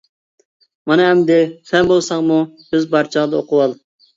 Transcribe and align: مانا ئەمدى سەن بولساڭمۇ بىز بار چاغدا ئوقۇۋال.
مانا 0.91 1.05
ئەمدى 1.09 1.37
سەن 1.73 1.91
بولساڭمۇ 1.91 2.41
بىز 2.73 2.91
بار 2.97 3.15
چاغدا 3.17 3.43
ئوقۇۋال. 3.45 3.79